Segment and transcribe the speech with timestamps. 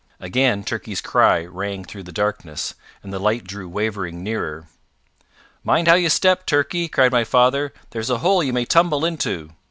[0.19, 4.65] Again Turkey's cry rang through the darkness, and the light drew wavering nearer.
[5.63, 7.71] "Mind how you step, Turkey," cried my father.
[7.91, 9.51] "There's a hole you may tumble into."